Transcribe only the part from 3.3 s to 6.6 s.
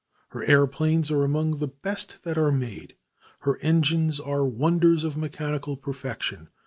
Her engines are wonders of mechanical perfection.